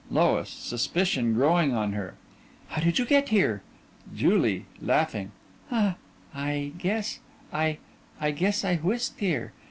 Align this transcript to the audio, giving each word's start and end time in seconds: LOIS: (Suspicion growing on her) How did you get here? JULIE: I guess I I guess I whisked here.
LOIS: 0.09 0.49
(Suspicion 0.49 1.35
growing 1.35 1.75
on 1.75 1.93
her) 1.93 2.15
How 2.69 2.81
did 2.81 2.97
you 2.97 3.05
get 3.05 3.29
here? 3.29 3.61
JULIE: 4.15 4.65
I 5.71 6.71
guess 6.79 7.19
I 7.53 7.77
I 8.19 8.31
guess 8.31 8.65
I 8.65 8.77
whisked 8.77 9.19
here. 9.19 9.53